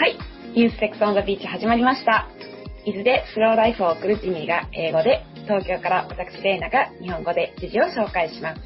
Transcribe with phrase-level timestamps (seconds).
[0.00, 0.16] はい。
[0.56, 2.26] ニュースセクスオンザビーチ始まりました。
[2.86, 8.62] 伊豆でスローライフを送るジミーが英語で、東京から私レイナが日本語で時事を紹介します。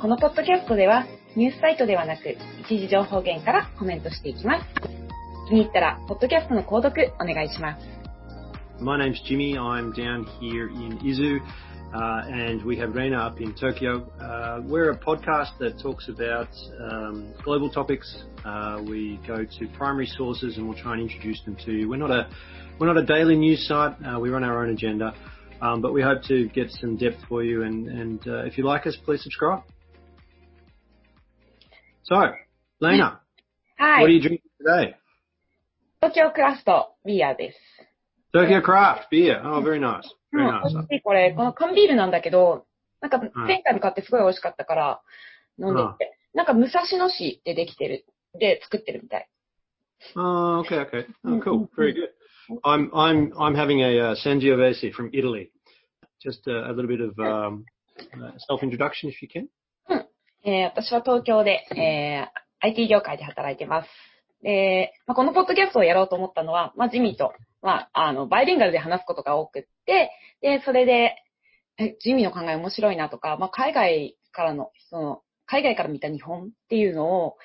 [0.00, 1.04] このポッドキャストでは、
[1.36, 4.64] ニュースサイトではなく、一時情報源からコメントしていきます。
[5.50, 7.84] 気に入ったら、ポッドキャストの購読お願いします。
[8.82, 9.58] My name's Jimmy.
[9.58, 11.42] I'm down here in Izu,
[11.93, 14.09] and we have Reina up in Tokyo.
[14.19, 16.49] Uh, we're a podcast that talks about
[16.79, 18.23] um, global topics.
[18.45, 21.89] Uh, we go to primary sources and we'll try and introduce them to you.
[21.89, 22.29] We're not a
[22.79, 23.95] we're not a daily news site.
[24.05, 25.13] Uh, we run our own agenda,
[25.61, 27.63] um, but we hope to get some depth for you.
[27.63, 29.63] And, and uh, if you like us, please subscribe.
[32.03, 32.15] So,
[32.79, 33.19] Lena,
[33.77, 34.15] は what are い。
[34.15, 34.95] you drinking today?
[36.01, 37.57] 東京クラフトビアです。
[38.34, 39.46] ダキアクラフト、ビール。
[39.46, 39.62] あ、
[41.04, 42.66] これ、この缶ビールなんだけど、
[43.00, 45.00] なんか、前回も買ってすごい美味しかったから、
[45.56, 46.18] 飲んでて。
[46.34, 48.04] なんか、武蔵野市でできてる、
[48.36, 49.28] で作ってるみたい。
[50.16, 50.90] ああ、OK,
[51.24, 51.42] OK.
[51.44, 51.68] Cool.
[51.78, 52.10] Very good.
[52.64, 52.90] I'm,
[53.54, 55.50] having a、Sangiovese from Italy.
[56.20, 57.14] Just a, little bit of、
[58.50, 59.46] self-introduction, if you can.
[60.44, 63.88] えー、私は東京で、ー、IT 業界で働いてます。
[64.42, 67.32] で、まあ、このポッドキャストをやろうと思ったのは、まあ、ジミーと、
[67.64, 70.12] まあ、あの、バイリンガルで話すことが多くって、
[70.42, 71.16] で、それで、
[71.78, 77.36] え、ジミーの考え面白いなとか、まあ、海外からの、その、海外から見た日本っていうのを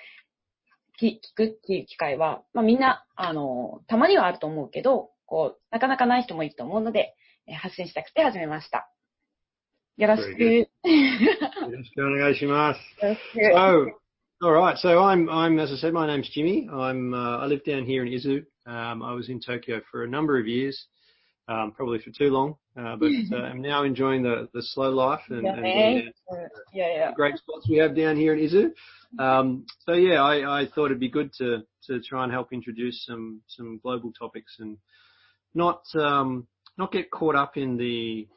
[0.97, 7.15] き聞くっていう機会は、まあ、みんな、あの、たまにはあると思うけど、こう、なかなかない人もいると思うので、
[7.47, 8.91] えー発信したくて始めました。
[9.97, 10.43] よろしく。
[10.43, 10.67] よ
[11.65, 12.57] Yoroshiku
[13.01, 13.99] ろしく。
[14.41, 14.77] So, all right.
[14.77, 16.69] So I'm I'm as I said, my name's Jimmy.
[16.69, 18.45] I'm uh, I live down here in Izu.
[18.69, 20.85] Um, I was in Tokyo for a number of years,
[21.47, 23.33] um, probably for too long, uh, but mm-hmm.
[23.33, 28.35] uh, I'm now enjoying the slow life and the great spots we have down here
[28.35, 28.65] in Izu.
[28.65, 29.19] Mm-hmm.
[29.19, 31.63] Um, so yeah, I thought it'd be good to
[32.07, 34.77] try and help introduce some global topics and
[35.55, 35.83] not
[36.91, 38.27] get caught up in the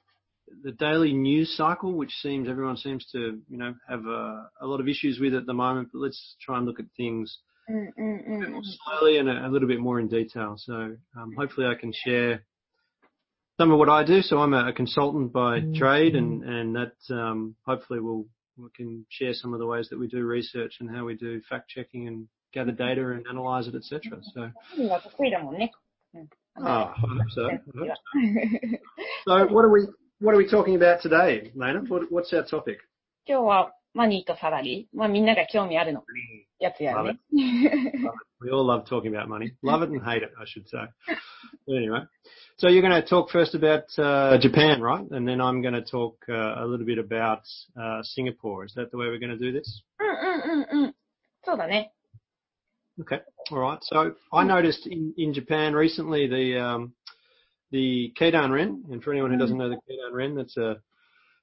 [0.79, 3.39] daily news cycle, which seems everyone seems to
[3.87, 6.87] have a lot of issues with at the moment, but let's try and look at
[6.97, 7.39] things
[7.72, 10.56] うんうんう a bit ん more slowly and a, a little bit more in detail.
[10.58, 12.44] So um, hopefully I can share
[13.60, 14.22] some of what I do.
[14.22, 18.26] So I'm a, a consultant by trade, and and that um, hopefully will
[18.58, 21.42] we can share some of the ways that we do research and how we do
[21.50, 24.22] fact checking and gather data and analyze it, etc.
[24.34, 24.88] So うん。
[24.90, 25.72] は得意だもんね。
[26.14, 26.30] うん。
[26.64, 27.48] ah, I hope so.
[27.48, 27.96] I い hope や
[29.26, 29.46] so.
[29.48, 29.88] So what are we
[30.20, 31.82] what are we talking about today, Lena?
[31.90, 32.78] What, what's our topic?
[33.26, 34.97] 今日は マニーとサラリー。
[34.97, 36.03] まあみんなが興味あるの。
[36.63, 37.19] やつやね。
[38.41, 39.55] We all love talking about money.
[39.63, 40.79] Love it and hate it, I should say.
[41.67, 42.01] But anyway,
[42.57, 45.05] so you're going to talk first about uh, Japan, right?
[45.11, 47.43] And then I'm going to talk uh, a little bit about
[47.81, 48.65] uh, Singapore.
[48.65, 49.83] Is that the way we're going to do this?
[53.01, 53.19] Okay.
[53.51, 53.79] All right.
[53.83, 56.93] So I noticed in, in Japan recently the um,
[57.71, 59.61] the Keidanren, and for anyone who doesn't mm.
[59.61, 60.77] know the Keidanren, that's a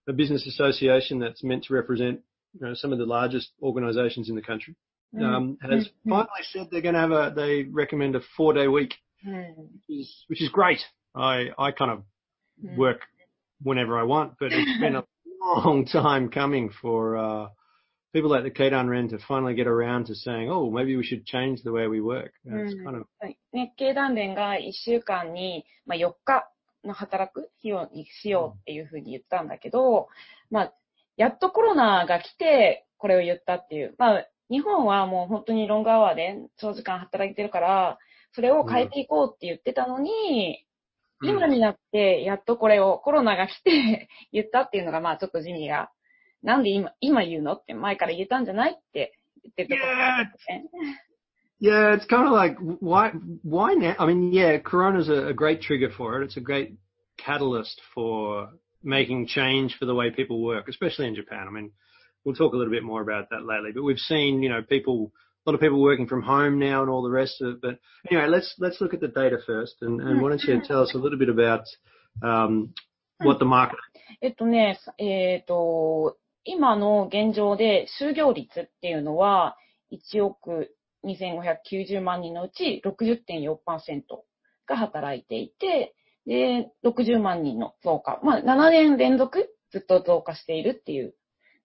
[0.08, 2.22] a business association that's meant to represent
[2.54, 4.76] you know, some of the largest organisations in the country,
[5.18, 6.10] um, has mm-hmm.
[6.10, 8.94] finally said they're going to have a they recommend a four day week,
[9.28, 9.54] mm.
[9.58, 10.80] which is which is great.
[11.16, 12.04] I I kind of
[12.64, 12.78] mm.
[12.78, 13.02] work
[13.62, 15.04] whenever I want, but it's been a
[15.42, 17.48] long time coming for uh,
[18.14, 21.62] people like the Keidanren to finally get around to saying, oh, maybe we should change
[21.64, 22.34] the way we work.
[22.46, 23.06] It's kind of
[23.52, 26.48] ね、経団連が1週間に、まあ、4日
[26.84, 30.08] の働く日をにしようっていうふうに言ったんだけど、
[30.52, 30.74] まあ、
[31.20, 33.94] やっとコロナが来て、これを言ったっていう。
[33.98, 37.98] まあ、日本はもう本当にロングアワーで長時間働いてるから、
[38.32, 40.66] それを変えていこうって言ってたのに、
[41.22, 45.92] 今になって、やっとこれをコロナが来て 言ったっていうのが、まあちょっとジミーが、
[46.42, 49.14] なんで今、今言うのって前から言えたんじゃないって
[49.44, 50.64] 言ってるところなんですね。
[51.60, 53.12] yeah, it's kind of like, why,
[53.44, 53.94] why now?
[54.00, 56.24] I mean, yeah, Corona's a, a great trigger for it.
[56.24, 56.78] It's a great
[57.18, 58.48] catalyst for
[58.83, 61.47] making change for the way people work, especially in Japan.
[61.49, 61.73] I mean,
[62.25, 65.13] we'll talk a little bit more about that lately, but we've seen, you know, people,
[65.47, 67.61] a lot of people working from home now and all the rest of it.
[67.63, 67.79] But
[68.11, 69.77] anyway, let's, let's look at the data first.
[69.81, 71.65] And, and why don't you tell us a little bit about,
[72.23, 72.75] um,
[73.19, 73.79] what the market,
[74.21, 79.57] えっとね、えっ、と、今の現状で就業率っていうのは、
[79.93, 84.03] 1億2590万人のうち60.4%
[84.67, 85.95] が働いていて、
[86.30, 88.20] で、60万人の増加。
[88.24, 91.16] まあ、7年連続ずっと増加しているっていう。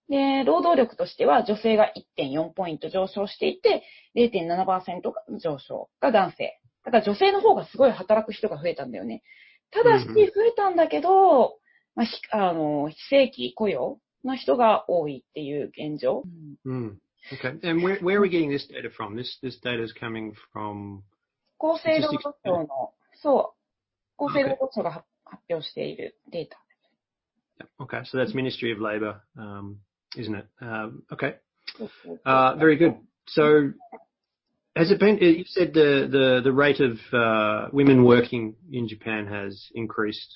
[0.09, 3.83] で、労働力としては女性が1.4ポイント上昇していて、
[4.15, 4.65] 0.7%
[5.11, 6.59] が上昇が男性。
[6.83, 9.21] だから女性の方がすごい働く人が増えたんだよね。
[9.69, 11.59] ただし、うん増えたんだけど、
[11.95, 16.23] まあ、ひあの、非正規雇用の人が多いっていう現状。
[16.65, 16.95] Mm.
[17.31, 17.59] Okay.
[17.69, 19.15] And where, where are we getting this data from?
[19.15, 21.01] This, this data is coming from
[21.59, 23.54] 厚生労働省の、そう、
[24.17, 26.61] 厚生労働省が発発表しているデータ。
[27.79, 29.77] Okay, so that's Ministry of Labour, um,
[30.17, 30.45] isn't it?
[30.61, 31.37] Um, okay,
[32.25, 32.95] uh, very good.
[33.27, 33.71] So,
[34.75, 35.17] has it been?
[35.17, 40.29] You said the the the rate of uh, women working in Japan has increased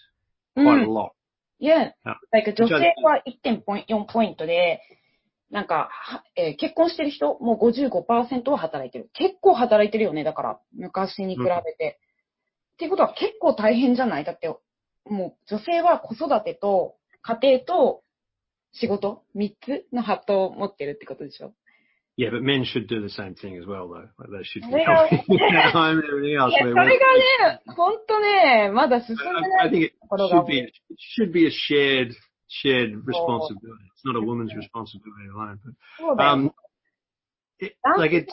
[0.55, 0.93] う quite a ん。
[0.93, 1.11] lot.
[1.59, 1.91] Yeah.
[2.05, 4.81] あ like 女性は1.4ポイントで、
[5.51, 5.89] なんか、
[6.57, 9.09] 結婚してる人、もう55%は働いてる。
[9.13, 11.99] 結構働いてるよね、だから、昔に比べて。
[12.79, 14.47] っていうことは結構大変じゃないだって、
[15.05, 18.03] もう女性は子育てと家庭と
[18.71, 21.53] 仕事、3つのハットを持ってるってことでしょ
[22.17, 24.07] Yeah, but men should do the same thing as well, though.
[24.17, 25.19] Like they should be helping
[25.55, 26.51] at home and everything い else.
[26.51, 30.73] や、それがね、ほんとね、まだ進んで I, な I い think it should be it
[31.17, 32.13] should be a shared
[32.47, 33.83] shared responsibility.
[33.93, 35.59] It's not a woman's responsibility alone.
[36.15, 36.51] But um,
[37.59, 38.29] it, 男 like 性 it,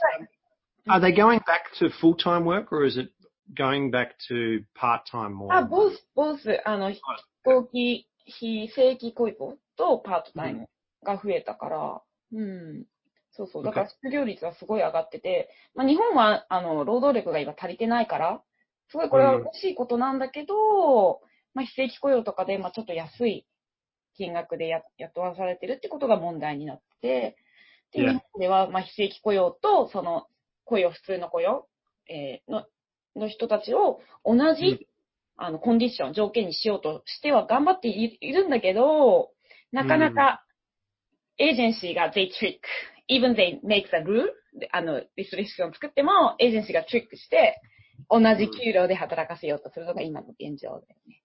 [0.88, 3.10] are they going back to full time work or is it
[3.54, 5.52] going back to part time more?
[5.52, 7.00] あ、ボス、ボス、あの、飛
[7.44, 10.68] 行機、非正規雇用とパートタイム
[11.04, 12.02] が増えたから、
[12.32, 12.86] うん。
[13.30, 13.64] そうそう。
[13.64, 18.42] だから失業率はすごい上がってて、まあ日本は、あの、労働力が今足りてないから、
[18.88, 21.20] すごいこれは嬉しいことなんだけど、
[21.54, 23.46] まあ非正規雇用とかで、まあちょっと安い
[24.16, 27.36] 金額でや雇わされてるってことが問題になって、
[27.92, 30.26] で.日本では、まあ非正規雇用と、その、
[30.64, 31.68] 雇用、普通の雇用、
[32.08, 32.66] えーの、
[33.16, 34.86] の人たちを同じ、うん
[35.38, 39.32] あの、コンディション、条件にしようとしては頑張っていいるんだけど、
[39.70, 40.42] なかなか、
[41.38, 42.60] エージェンシーが they trick,
[43.10, 44.24] even they make the rule,
[44.58, 47.60] であの、リストリクションを作っても、エージェンシーがトリックして、
[48.08, 51.22] 同じ給料で働かせようとするのが今の現状だよね。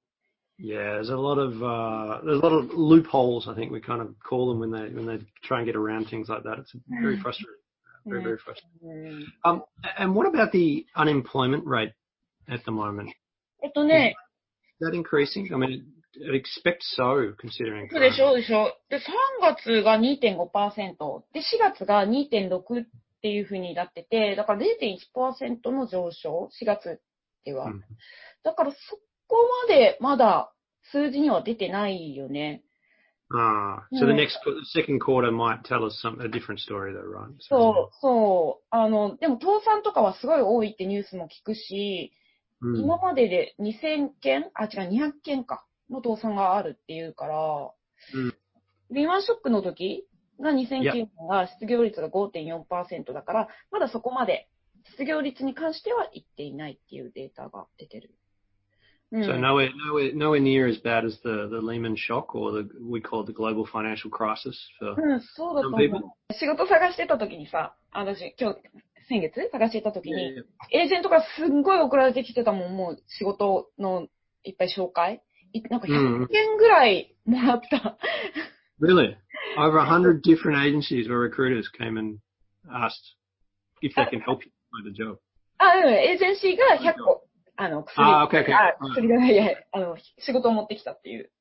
[0.60, 3.48] Yeah, there's a lot of uh, there's a lot of loopholes.
[3.48, 6.08] I think we kind of call them when they when they try and get around
[6.08, 6.60] things like that.
[6.60, 7.22] It's very Mm.
[7.24, 7.62] frustrating.
[8.06, 8.24] Very Mm.
[8.24, 8.66] very frustrating.
[8.84, 9.64] うん、Um,
[9.98, 11.94] and what about the unemployment rate
[12.48, 13.10] at the moment?
[13.64, 14.16] えっとね、
[14.82, 15.54] Is that increasing?
[15.54, 15.84] I mean,
[16.28, 17.90] I'd expect so, considering.
[17.92, 19.02] そうでしょでしょで、3
[19.42, 22.88] 月が2.5%、で、4月が2.6っ
[23.22, 27.00] ていう風になってて、だから0.1%の上昇、4月
[27.46, 27.66] では。
[27.66, 27.84] うん
[28.44, 28.78] だからそ
[29.28, 29.38] こ
[29.70, 30.52] までまだ
[30.92, 32.64] 数字には出てないよね。
[33.34, 34.16] Ah, so the Mm.
[34.16, 34.40] next
[34.74, 37.34] second quarter might tell us some a different story, though, right?
[37.40, 38.66] そう、そう。
[38.70, 42.12] あの、でも倒産とかはすごい多いってニュースも聞くし、
[42.62, 42.78] Mm.
[42.82, 47.72] 今までで2000件あ、違う、200件か、の倒産があるっていうから、
[48.14, 48.34] うん
[48.94, 50.06] リーマンショックの時
[50.42, 54.50] が2009年が失業率が5.4%だから、まだそこまで
[54.92, 58.14] 失業率に関してはいっていないっていうデータが出てる。
[59.13, 59.23] うん。
[59.23, 63.01] So nowhere, nowhere, nowhere near as bad as the, the Lehman shock or the we
[63.01, 64.57] call it the global financial crisis.
[64.79, 65.99] For うん、そうだと some 思 people.
[66.31, 66.35] う。
[66.35, 68.59] 仕事探してた時にさ、私、今日、
[69.09, 70.43] 先月探してた時 Yeah, に、
[70.73, 70.83] yeah.
[70.83, 74.09] エージェントがすんごい送られてきてたもん、もう仕事の
[74.43, 75.23] いっぱい紹介。
[75.53, 77.97] いなんかうん100件ぐらいもらった。
[78.81, 79.17] Really,
[79.57, 82.19] over a hundred different agencies or recruiters came and
[82.71, 83.17] asked
[83.81, 85.19] if they can help you find a job.
[85.59, 87.25] あ、うん、エージェンシーが100個、
[87.64, 91.32] あの、薬、あ OK OK あ薬じゃないや、あの、仕事を持ってきたっていう。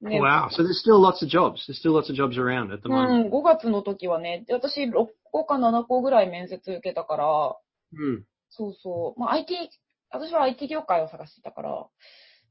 [0.00, 0.48] ね Wow.
[0.50, 1.66] So there's still lots of jobs.
[1.66, 3.28] There's still lots of jobs around at the う moment.
[3.28, 7.56] ん、5月の時はね、で私6個か7個ぐらい面接受けたから、
[7.92, 8.22] Mm.
[8.50, 9.20] そうそう。
[9.20, 9.54] まあ IT、
[10.10, 11.86] 私は IT 業界を探してたから、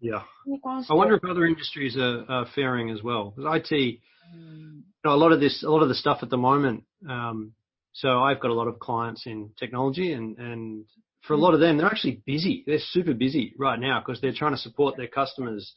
[0.02, 0.18] Yeah.
[0.18, 3.32] I は wonder if other industries are, are faring as well.
[3.36, 4.02] Because IT,
[4.34, 6.84] うん you know, a lot of this, a lot of the stuff at the moment.
[7.08, 7.54] Um,
[7.94, 10.86] so I've got a lot of clients in technology, and and
[11.27, 12.63] for a lot of them, they're actually busy.
[12.65, 15.74] They're super busy right now because they're trying to support their customers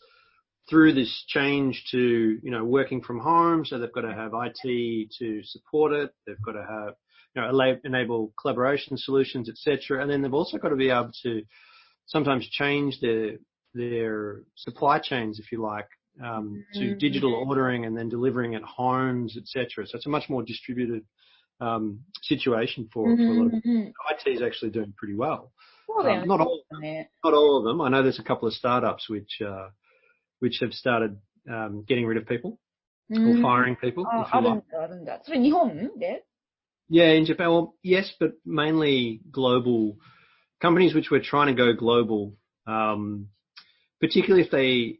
[0.68, 3.64] through this change to you know working from home.
[3.64, 6.14] So they've got to have IT to support it.
[6.26, 6.94] They've got to have
[7.34, 10.02] you know enable collaboration solutions, etc.
[10.02, 11.42] And then they've also got to be able to
[12.06, 13.36] sometimes change their
[13.74, 15.86] their supply chains, if you like,
[16.22, 16.98] um, to Mhm.
[16.98, 19.86] digital ordering and then delivering at homes, etc.
[19.86, 21.04] So it's a much more distributed
[21.60, 23.88] um, situation for, mm-hmm, for, a lot of mm-hmm.
[24.10, 25.52] IT is actually doing pretty well.
[25.88, 27.80] well um, not all, them, not all of them.
[27.80, 29.68] I know there's a couple of startups which uh,
[30.38, 31.18] which have started
[31.50, 32.58] um, getting rid of people
[33.12, 33.38] mm.
[33.38, 34.06] or firing people.
[34.10, 34.62] Oh, if you like.
[34.70, 35.90] So in Japan,
[36.88, 39.98] Yeah, in Japan, well, yes, but mainly global
[40.60, 42.34] companies which were trying to go global,
[42.66, 43.28] um,
[44.00, 44.98] particularly if they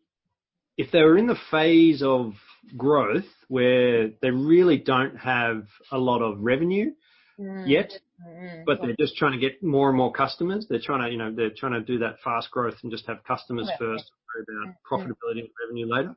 [0.77, 2.35] if they were in the phase of
[2.78, 6.92] growth where they really don't have a lot of revenue
[7.38, 7.90] うん yet,
[8.26, 10.66] うんうん but they're just trying to get more and more customers.
[10.70, 13.24] They're trying to, you know, they're trying to do that fast growth and just have
[13.28, 13.78] customers Right.
[13.78, 14.76] first, worry about Mm.
[14.90, 16.16] profitability and revenue later.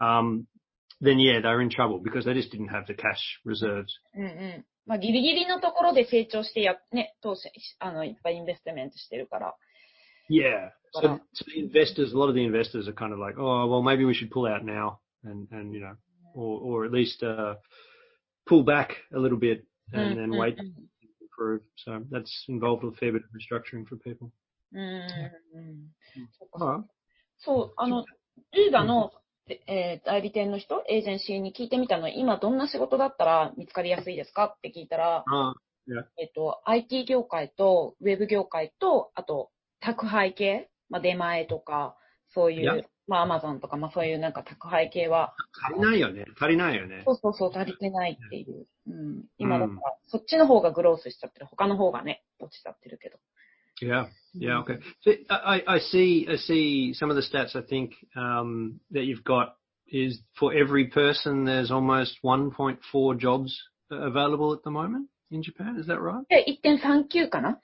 [0.00, 0.46] Um,
[1.00, 3.92] then yeah, they're in trouble because they just didn't have the cash reserves.
[4.14, 9.54] うんうん まあ、ギリギリのところで成長してや、ね、投資、あの、いっぱいインベストメントしてるから。
[10.30, 10.70] Yeah.
[10.94, 11.20] So, Wow.
[11.34, 14.04] so the investors, a lot of the investors are kind of like, oh, well, maybe
[14.04, 15.95] we should pull out now And, and, you know,
[16.35, 17.55] or, or at least, uh,
[18.45, 19.63] pull back a little bit
[19.93, 20.73] うん and うん then wait う to ん
[21.31, 21.61] improve.
[21.85, 24.29] So that's involved with a fair bit of restructuring for people.
[24.73, 25.91] うんうん
[26.37, 26.83] そっか All right.
[27.39, 28.05] そう、あの、
[28.53, 29.11] リーの、
[29.67, 35.53] えー代理店の人、エージェンシーに聞いてみたの、今どんな仕事だったら見つかりやすいですかって聞いたら、Uh,
[36.17, 39.49] えっと、IT 業界と、ウェブ業界と、あと、
[39.81, 41.97] 宅配系、まあ、出前とか、
[42.33, 42.81] そうい Yeah.
[42.81, 45.33] う、まあ、アマゾンとか、まあ、そういうなんか宅配系は、
[45.67, 46.25] 足りないよね。
[46.39, 47.03] 足りないよね。
[47.05, 48.67] そうそうそう、足りてないっていう。
[48.87, 49.25] うん。
[49.37, 51.47] 今だかうんら、そっちの方がグロースしちゃってる。
[51.47, 53.17] 他の方がね、落ちちゃってるけど。
[53.81, 54.07] Yeah.
[54.35, 54.59] Yeah.
[54.61, 54.79] Okay.
[55.03, 59.23] So I, I see, I see some of the stats I think, um, that you've
[59.23, 59.55] got
[59.87, 63.53] is for every person, there's almost 1.4 jobs
[63.89, 65.77] available at the moment in Japan.
[65.79, 66.23] Is that right?
[66.29, 67.59] で、1.39かな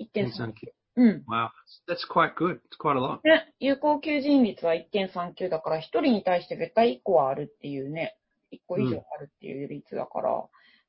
[0.00, 0.52] ?1.39。
[0.96, 1.24] うん。
[1.28, 1.48] Wow.
[1.88, 2.60] That's quite good.
[2.60, 3.20] It's quite a lot.
[3.24, 8.16] ね、有効求人率は1.39だから、1人に対して絶対1個はあるっていうね、
[8.52, 10.44] 1個以上あるっていう率だから、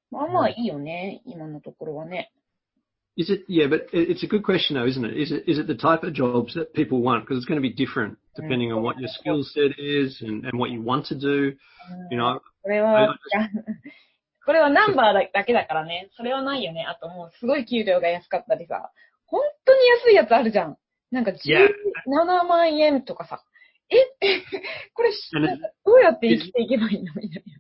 [0.10, 2.32] まあまあいいよね、今のところはね。
[3.18, 3.46] Is it?
[3.50, 5.22] Yeah, but it- it's a good question though, isn't it?
[5.22, 7.26] Is it is it the type of jobs that people want?
[7.26, 10.58] Because it's going to be different depending on what your skill set is and, and
[10.58, 11.54] what you want to do.
[12.10, 13.20] You know, これは、
[14.46, 16.86] これはナンバーだだけだからね、それはないよね。
[16.88, 18.92] あともうすごい給料が安かったりさ、
[19.31, 20.77] 本当に安いやつあるじゃん。
[21.11, 21.69] なんか Yeah.
[22.07, 23.43] 17万円とかさ、
[23.91, 23.97] え
[24.95, 27.53] これ、 And なんかどうやって生きていけばいいのみたいな。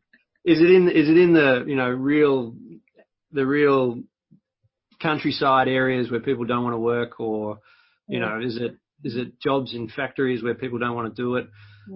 [0.45, 2.55] is it in is it in the you know real
[3.33, 4.00] the real
[5.00, 7.59] countryside areas where people don't want to work, or
[8.09, 11.37] you know, is it is it jobs in factories where people don't want to do
[11.37, 11.47] it?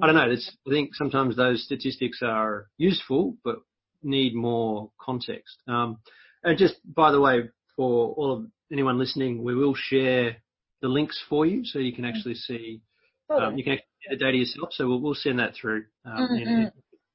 [0.02, 0.30] I don't know.
[0.30, 3.56] It's, I think sometimes those statistics are useful, but
[4.02, 5.56] need more context.
[5.66, 5.98] Um,
[6.44, 10.37] and just by the way, for all of anyone listening, we will share
[10.81, 12.15] the links for you so you can mm-hmm.
[12.15, 12.81] actually see
[13.29, 14.69] um, you can actually see the data yourself.
[14.71, 16.35] So we'll, we'll send that through um, mm-hmm.
[16.35, 16.71] in,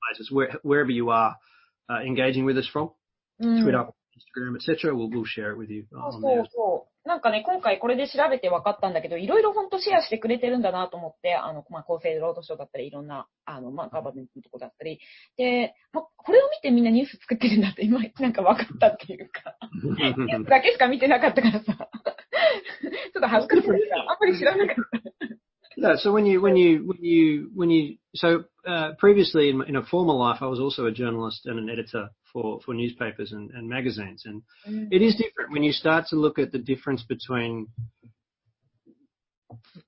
[0.08, 1.36] places where, wherever you are
[1.88, 2.90] uh, engaging with us from,
[3.40, 3.62] mm.
[3.62, 3.84] Twitter,
[4.16, 4.94] Instagram, etc.
[4.94, 5.84] We'll, we'll share it with you.
[5.94, 6.44] Oh, on cool, there.
[6.54, 6.69] Cool.
[7.20, 15.00] なんかね、今回これで調べて分かったんだけど、いろいろ本当シェアしてくれてるんだなと思って、あの、まあ、厚生労働省だったり、いろんな、あの、まあ、ガバメントのとこだったり。
[15.36, 25.10] で、まあ、これを見てみんなニュース作ってるんだって、今、なんか分かったっていうか、ニュースだけしか見てなかったからさ、ちょっと恥ずかしいんだけど、あんまり知らなかった。
[25.76, 29.82] No, so when you when you when you when you so uh, previously in, in a
[29.84, 33.68] former life, I was also a journalist and an editor for for newspapers and, and
[33.68, 34.42] magazines, and
[34.92, 37.66] it is different when you start to look at the difference between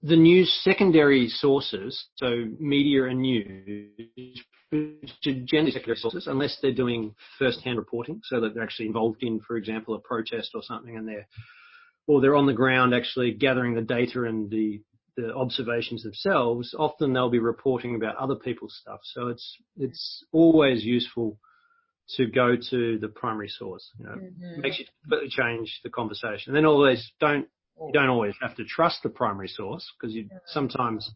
[0.03, 4.41] the news secondary sources, so media and news,
[4.73, 9.39] are generally secondary sources, unless they're doing first-hand reporting, so that they're actually involved in,
[9.41, 11.27] for example, a protest or something, and they're
[12.09, 14.81] or they're on the ground actually gathering the data and the
[15.17, 19.01] the observations themselves, often they'll be reporting about other people's stuff.
[19.03, 21.39] So it's it's always useful
[22.17, 23.91] to go to the primary source.
[23.99, 24.61] You know, mm-hmm.
[24.61, 26.49] makes you completely change the conversation.
[26.49, 27.47] And then always don't
[27.87, 31.11] you don't always have to trust the primary source because you sometimes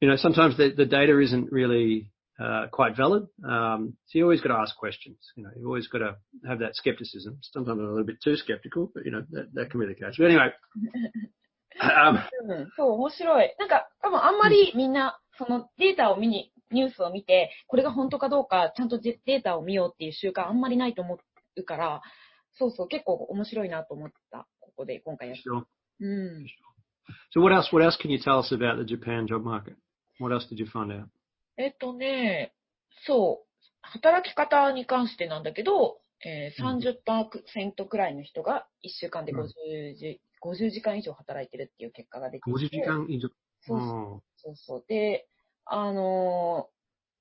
[0.00, 3.26] you know sometimes the, the data isn't really uh, quite valid.
[3.46, 5.16] Um, so you always got to ask questions.
[5.36, 7.38] You know, you always got to have that skepticism.
[7.42, 9.94] Sometimes I'm a little bit too skeptical, but you know that, that can be the
[9.94, 10.16] case.
[10.18, 10.48] But anyway,
[11.80, 13.54] Um, うん、そう、面白い。
[13.58, 21.18] なんか、多分あんまりみんな、そのデータを見に、ニュースを見て、これが本当かどうか、ちゃんとデデータを見ようっていう習慣あんまりないと思
[21.56, 22.02] うから、
[22.54, 24.46] そうそう、結構面白いなと思った。
[24.60, 25.42] ここで今回やって。
[25.48, 25.64] sure.
[26.00, 26.46] うん。
[27.34, 27.72] So what else?
[27.72, 29.76] What else can you tell us about the Japan job market?
[30.18, 31.06] What else did you find out?
[31.56, 32.52] えっとね、
[33.06, 33.46] そう、
[33.82, 42.50] 働き方に関してなんだけど、えー、30%くらいの人が1週間で50時、50時間以上働いてるっていう結果が出てきて。
[42.50, 43.28] 50時間以上。
[43.60, 44.54] そうそう Oh.
[44.54, 44.84] そう。
[44.86, 45.26] で、
[45.64, 46.76] あのー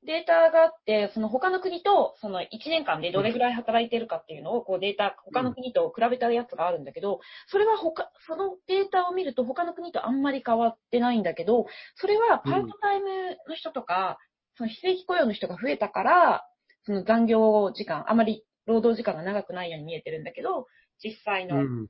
[0.06, 11.66] データがあって、その他の国と、その1年間でどれぐらい働いてるかっていうのを、こうデータ、他の国と比べたやつがあるんだけど、それは他、そのデータを見ると他の国とあんまり変わってないんだけど、
[11.96, 13.10] それはパートタイム
[13.50, 14.20] の人とか、
[14.58, 16.48] その非正規雇用の人が増えたから、
[16.84, 20.68] その残業時間、あまり労働時間が長くないように見えてるんだけど、
[21.04, 21.88] 実際の、Mm.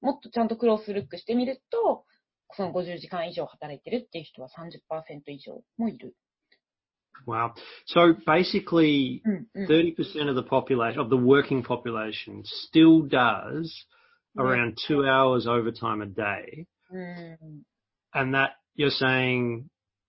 [0.00, 2.04] もっとちゃんとクロスルックしてみると、
[2.52, 6.16] その50時間以上働いてるっていう人は30%以上もいる。
[7.26, 7.52] Wow.
[7.86, 9.66] So basically, うんうん。
[9.66, 13.70] 30% of the population, of the working population, still does
[14.38, 16.66] around two hours overtime a day.
[16.90, 17.62] うん。
[18.12, 19.64] And that you're saying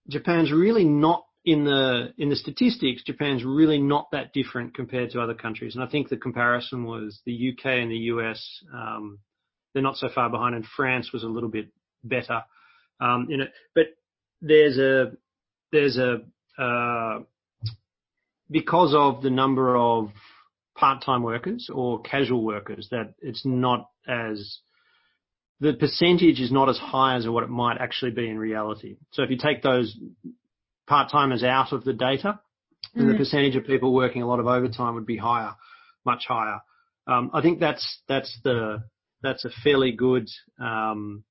[0.10, 5.22] Japan's really not in the in the statistics, Japan's really not that different compared to
[5.22, 5.75] other countries.
[5.75, 8.63] And I think the comparison was the UK and the US.
[8.74, 9.20] Um,
[9.73, 11.69] they're not so far behind, and France was a little bit
[12.05, 12.43] better.
[13.00, 13.87] Um, in it, but
[14.41, 15.12] there's a
[15.73, 16.21] there's a
[16.62, 17.21] uh,
[18.50, 20.11] because of the number of
[20.76, 24.59] part-time workers or casual workers that it's not as
[25.61, 28.97] the percentage is not as high as what it might actually be in reality.
[29.12, 29.97] So if you take those
[30.88, 32.41] part-timers out of the data,
[32.95, 35.55] then the percentage of people working a lot of overtime would be higher,
[36.05, 36.61] much higher.
[37.07, 38.85] Um, I think that's that's the
[39.23, 40.29] that's a fairly good
[40.61, 41.25] um,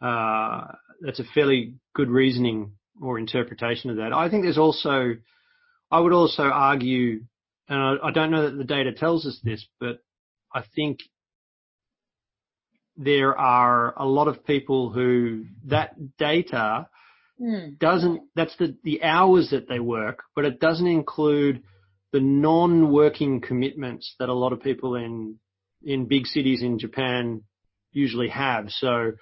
[0.00, 0.66] uh,
[1.00, 4.12] that's a fairly good reasoning or interpretation of that.
[4.12, 5.14] I think there's also
[5.90, 7.20] I would also argue,
[7.68, 9.98] and I, I don't know that the data tells us this, but
[10.52, 11.00] I think
[12.96, 16.88] there are a lot of people who that data
[17.40, 17.78] Mm.
[17.80, 21.64] doesn't that's the the hours that they work, but it doesn't include
[22.12, 25.36] the non-working commitments that a lot of people in
[25.84, 27.42] in big cities in Japan
[27.92, 28.70] usually have.
[28.70, 29.12] So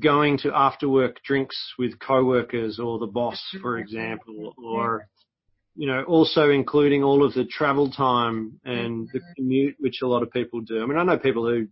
[0.00, 5.06] going to after work drinks with coworkers or the boss, for example, or
[5.76, 10.22] you know, also including all of the travel time and the commute, which a lot
[10.22, 10.82] of people do.
[10.82, 11.66] I mean, I know people who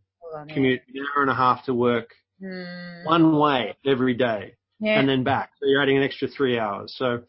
[0.52, 2.10] commute an hour and a half to work
[2.42, 3.04] mm.
[3.04, 4.98] one way every day yeah.
[4.98, 5.50] and then back.
[5.60, 6.94] So you're adding an extra three hours.
[6.96, 7.22] So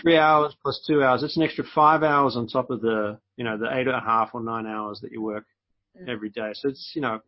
[0.00, 3.44] three hours plus two hours, it's an extra five hours on top of the, you
[3.44, 5.44] know, the eight and a half or nine hours that you work
[6.06, 6.52] every day.
[6.54, 7.20] So it's, you know,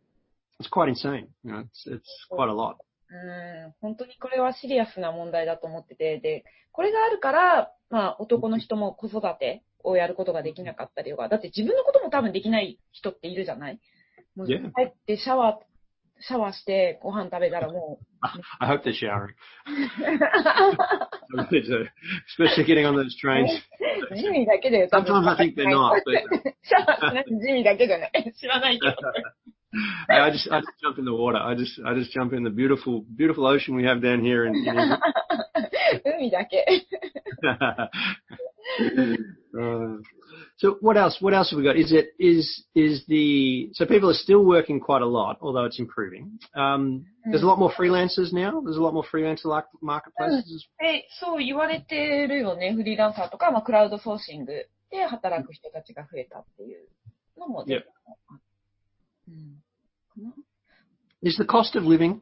[0.59, 1.27] it's quite insane.
[1.43, 2.77] You know, it's, it's quite a lot.
[3.13, 13.79] うん、本当にこれはシリアスな問題だと思ってて、で、これがあるから、まあ男の人も子育てをやることができなかったりとか、だって自分のことも多分できない人っているじゃない？
[14.37, 14.53] もう.帰
[14.87, 17.99] ってシャワー、シャワーしてご飯食べたらも
[18.59, 19.33] I hope they're showering.
[21.37, 21.85] I really do,
[22.27, 23.49] especially getting on those trains.
[24.89, 26.23] Sometimes I think they're not, but
[27.41, 28.33] 地味だけじゃない。
[28.37, 28.95] 知らないけど。
[30.09, 31.37] I just I just jump in the water.
[31.37, 34.53] I just I just jump in the beautiful beautiful ocean we have down here in.
[40.60, 41.18] so what else?
[41.20, 41.76] What else have we got?
[41.76, 45.78] Is it is is the so people are still working quite a lot, although it's
[45.78, 46.38] improving.
[46.54, 48.60] Um, There's a lot more freelancers now.
[48.60, 50.66] There's a lot more freelancer like marketplaces.
[50.78, 52.72] で、そう言われてるよね。
[52.72, 54.52] フリーランサーとか、まあ、クラウドソーシング
[54.90, 56.86] で働く人たちが増えたっていう
[57.38, 57.92] のも出てた
[59.28, 59.62] うん。
[60.14, 60.34] かな
[61.22, 62.20] Is the cost of living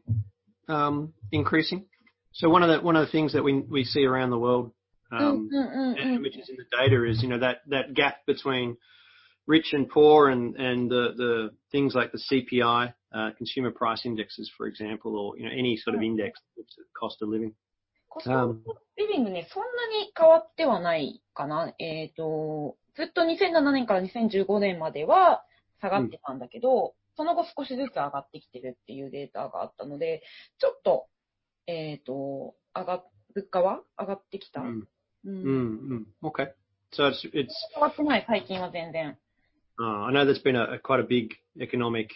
[0.69, 1.85] um, increasing?
[2.33, 4.67] So one of the one of the things that we we see around the world,
[4.67, 4.73] うん
[5.12, 6.22] um, うんうんう and ん。
[6.22, 8.78] which is in the data, is you know that that gap between
[9.48, 14.50] rich and poor, and and the the things like the CPI, uh, consumer price indexes,
[14.56, 17.54] for example, or you know any sort of index that looks at cost of living.
[18.08, 18.58] コスト
[18.98, 21.74] リビングね、そんなに変わってはないかな。
[21.78, 25.44] えっ、と、ずっと2007年から2015年までは
[25.80, 30.24] 下がってたんだけど、その後少しずつ上がってきてるっていうデータがあったので、
[30.58, 31.08] ちょっと、
[31.68, 33.04] えっ、と、上が、
[33.36, 34.62] 物価は上がってきた。
[34.62, 34.66] Mm.
[34.66, 34.88] うん
[35.27, 36.05] Mm, mm.
[36.23, 36.49] Okay,
[36.93, 39.17] so it's it's 変わってない、最近は全然。
[39.81, 42.09] Uh, I know there's been a, a quite a big economic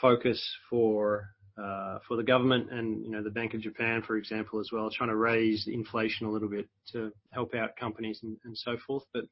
[0.00, 4.60] focus for uh, for the government and you know the Bank of Japan, for example,
[4.60, 8.56] as well, trying to raise inflation a little bit to help out companies and, and
[8.56, 9.04] so forth.
[9.12, 9.24] But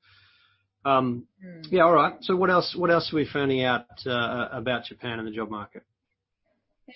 [0.84, 2.16] um, うん yeah, all right.
[2.20, 2.76] So what else?
[2.76, 5.82] What else are we finding out uh, about Japan and the job market?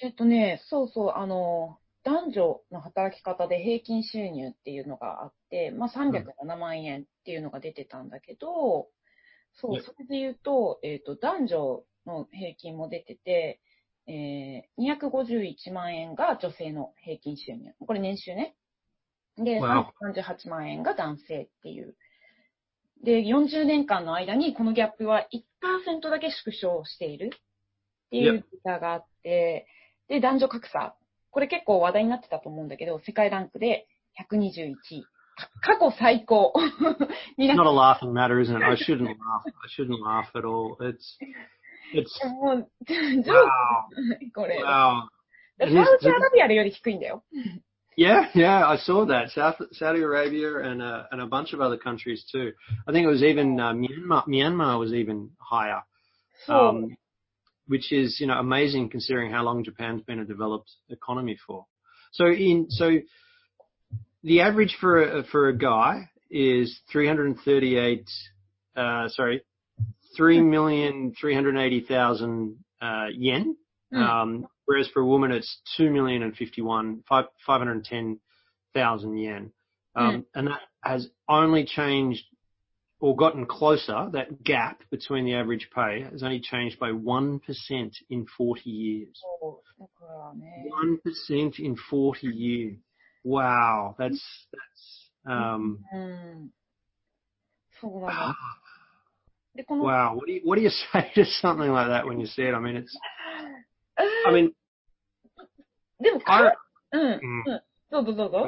[0.03, 8.88] えっとね、そうそう、あの、 男女の働き方で平均収入っていうのがあって、まあ、307万円っていうのが出てたんだけど、
[9.54, 13.60] そう、ねそれで言うと、えっ、と、男女の平均も出てて、
[14.08, 17.74] えー、251万円が女性の平均収入。
[17.86, 18.56] これ年収ね。
[19.38, 19.86] で、Wow.
[20.02, 21.96] 38万円が男性っていう。
[23.04, 27.40] で、40年間の間にこのギャップは1%だけ縮小しているっ
[28.10, 29.68] ていうデータがあって、
[30.08, 30.96] で、男女格差。
[31.32, 33.88] これ結構話題になってたと思うんだけど、世界ランクで
[34.32, 35.04] 121位。
[35.62, 36.54] か過去最高
[37.38, 38.64] に It's な not a laughing matter, isn't it?
[38.64, 39.16] I shouldn't laugh.
[39.46, 40.76] I shouldn't laugh at all.
[40.82, 41.18] It's
[41.94, 44.62] it's もう、ジョークこれ。
[44.62, 45.08] wow.
[45.60, 47.24] サウジアラビアより低いんだよ。
[47.98, 49.30] Yeah, yeah, I saw that.
[49.32, 52.54] South Saudi Arabia and uh, and a bunch of other countries too.
[52.88, 54.26] I think it was even uh, Myanmar.
[54.26, 55.84] Myanmar was even higher,
[56.48, 56.96] um,
[57.70, 61.66] which is you know amazing considering how long Japan's been a developed economy for.
[62.12, 63.00] So in so
[64.24, 68.10] the average for a, for a guy is 338.
[68.76, 69.44] Uh, sorry,
[70.18, 73.56] three million three hundred eighty thousand uh, yen.
[73.92, 78.20] うん Um, whereas for a woman, it's two million and fifty-one five five hundred ten
[78.74, 79.52] thousand yen.
[79.96, 82.24] Um, and that has only changed
[83.02, 87.40] or gotten closer, that gap between the average pay has only changed by 1%
[88.10, 89.22] in 40 years.
[89.42, 89.62] Oh,
[91.30, 92.78] 1% in 40 years.
[93.24, 93.96] Wow.
[93.98, 96.50] That's, that's, um, mm.
[97.84, 98.36] wow.
[99.70, 100.16] wow.
[100.16, 102.54] What do you, what do you say to something like that when you see it?
[102.54, 102.98] I mean, it's,
[104.28, 104.52] I mean,
[106.26, 106.50] I,
[106.94, 107.60] mm, mm.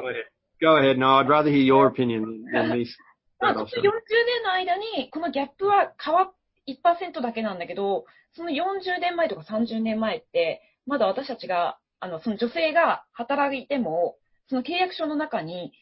[0.00, 0.24] go ahead.
[0.60, 0.98] Go ahead.
[0.98, 2.94] No, I'd rather hear your opinion than this.
[3.42, 3.80] まあ、この say.
[3.80, 6.34] 40年の間に、このギャップは変わっ、
[6.68, 14.16] 1%だけなんだけど、その40年前とか30年前って、まだ私たちが、あの、その女性が働いても、
[14.48, 15.72] その契約書の中に、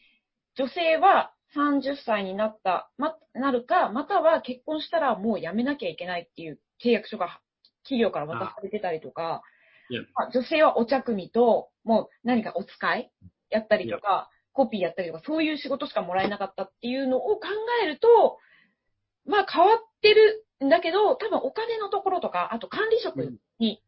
[0.55, 7.39] 女性は30歳になった、ま、なるか、または結婚したらもう辞めなきゃいけないっていう契約書が
[7.83, 9.41] 企業から渡されてたりとか.
[10.15, 13.11] まあ女性はお茶組と、もう何かお使い
[13.49, 17.47] やったりとか、コピーやったりとか、そういう仕事しかもらえなかったっていうのを考
[17.83, 18.37] えると、
[19.25, 23.81] まあ変わってるんだけど、多分お金のところとか、あと管理職に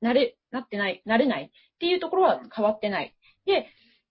[0.00, 3.14] なれ、なってない、なれないっていうところは変わってない。
[3.46, 3.66] で、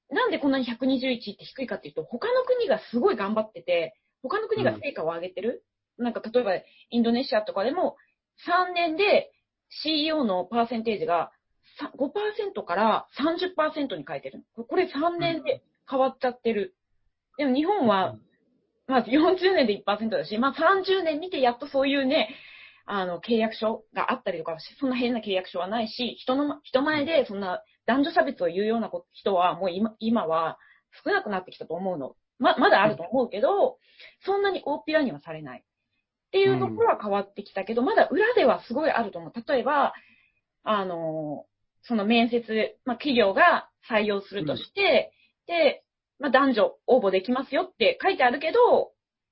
[0.09, 5.63] なんでこんなに121って低いかっていうと、他の国がすごい頑張ってて、他の国が成果を上げてる。
[5.97, 6.55] なんか例えば
[6.89, 7.97] インドネシアとかでも
[8.47, 9.31] 3年で
[9.69, 11.31] CEO のパーセンテージが
[11.97, 14.43] 5%から30%に変えてる。
[14.55, 16.75] これ3年で変わっちゃってる。
[17.37, 18.15] でも日本は、
[18.87, 22.29] まあ40年で1%だし、まあ30年見てやっとそういうね、
[22.85, 30.57] あの、契約書があったりとか、そんな変な契約書はないし、人の、人前でそんな男女差別を言うようなこ人はもう今、今は
[31.03, 32.15] 少なくなってきたと思うの。
[32.39, 33.77] ま、まだあると思うけど、
[34.25, 35.59] そんなに大っぴらにはされない。
[35.59, 35.63] っ
[36.31, 39.33] ていうところは変わってきたけど、まだ裏ではすごいあると思う。
[39.47, 39.93] 例えば、
[40.63, 41.45] あの、
[41.83, 45.13] その面接、まあ、企業が採用するとして、
[45.47, 45.83] で、
[46.19, 48.91] まあ、男女応募できますよって書いてあるけど、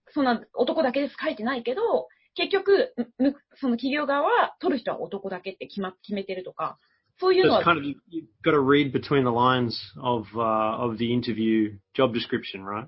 [0.10, 6.78] そんな男だけです書いてないけど、結局、むその企業側は取る人は男だけって決ま、決めてるとか、
[7.20, 11.78] そういうのは kind of, you- you've got to read between the lines of, uh, of the interview
[11.94, 12.88] job description, right?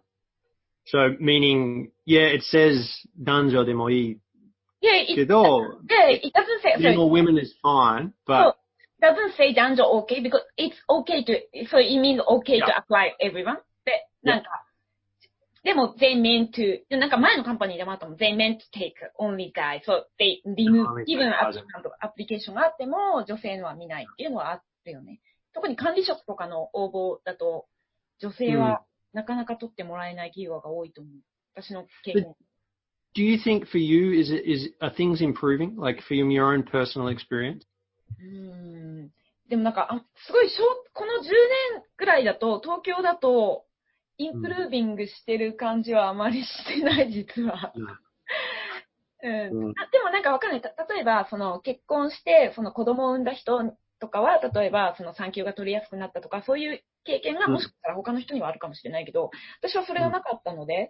[0.85, 2.83] So meaning, yeah, it says
[3.21, 4.19] danjo de moi い
[4.81, 8.55] や、い kedo, で、it doesn't say, men or women is fine, but
[9.03, 11.35] doesn't say 男女 okay because it's okay to,
[11.69, 13.59] so it means okay to apply everyone.
[13.85, 14.65] で、なんか、
[15.63, 19.81] でも they meant to, でなんか前のカンパニーでもあったもん、they meant to take only guys.
[19.85, 25.19] So they remove, applicant アプリケーションがあっても女性のは見ないっていうのはあるよね。
[25.53, 27.65] 特に管理職とかの応募だと、
[28.19, 31.13] 女性はなかなか取ってもらえない企業が多いと思う。
[31.55, 32.33] 私の経験。
[33.15, 35.75] do you think for you, is it, is, are things improving?
[35.77, 37.63] Like for your own personal experience?
[38.19, 39.11] うーん。
[39.49, 40.49] でもなんか、あすごい、
[40.93, 43.65] この10年ぐらいだと、東京だと、
[44.17, 47.73] インプルービングしてる感じはあまりしてない、実は。
[47.75, 47.83] うん。
[49.25, 49.73] うん。
[49.77, 50.61] あでもなんかわかんない。
[50.61, 53.59] た例えば、その結婚して、その子供を産んだ人
[53.99, 57.53] とかは、例えば、その産休が取りやすくなったとか、そういう経験がうん。
[57.53, 60.89] もしかしたら他の人にはあるかもしれないけど、私はそれがなかったので、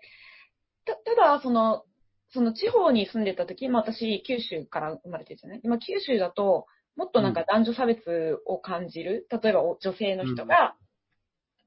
[0.86, 1.84] たただ、その、
[2.32, 10.76] その地方に住んでた時、まあ私、九州から生まれてるじゃない今、九州だと、もっとなんか男女差別を感じる、例えばお女性の人が、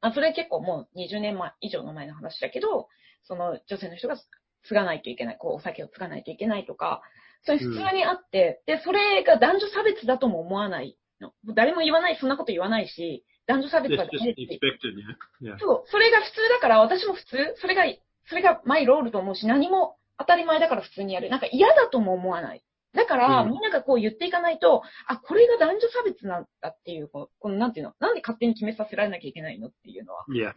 [0.01, 2.89] あ、それ結構もう20年前以上の前の話だけど、
[3.25, 4.17] その女性の人が
[4.63, 7.03] 継がないといけない、こうお酒を継がないといけないとか、
[7.43, 11.33] それ普通にあって、で、それが男女差別だとも思わないの。
[11.55, 14.95] 誰も言わない、そんなこと言わないし、男女差別はダメって expected,
[15.41, 15.55] yeah.
[15.55, 15.59] Yeah.
[15.59, 17.85] そう、それが普通だから、私も普通、それが、
[18.29, 21.31] それがマイロールと思うし、何も当たり前だから普通にやる。
[21.31, 22.65] なんか嫌だとも思わない。
[22.97, 30.53] だから、うんみんながこう言っていかないと、あ、これが男女差別なんだっていう、この、なんていうの、なんで勝手に決めさせられなきゃいけないのっていうのは、Yeah.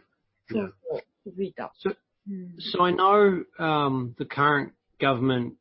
[0.50, 1.72] そうそう、気づいた。
[1.84, 1.94] So-
[2.28, 5.54] うん、So I know um, the current government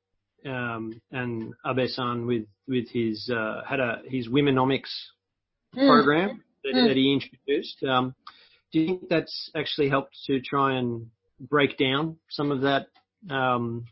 [0.46, 4.84] um, and Abe-san with with his uh, had a his womenomics
[5.76, 6.88] うん program that, Mm.
[6.88, 7.82] that he introduced.
[7.84, 8.14] Um,
[8.74, 11.08] do you think that's actually helped to try and
[11.40, 12.88] break down some of that
[13.30, 13.86] um,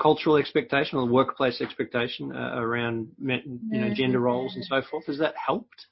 [0.00, 5.06] cultural expectation or workplace expectation uh, around you know gender roles and so forth?
[5.06, 5.88] Has that helped?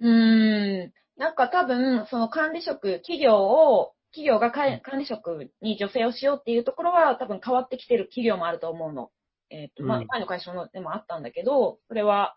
[0.00, 0.92] うーん。
[1.16, 9.10] なんか多分、その管理職、企業を、企業が管理職に女性をしようっていうところは多分変わってきてる企業もあると思うの。
[9.50, 12.34] えっ、と、まあうん、前の会社のでもあったんだけど、それは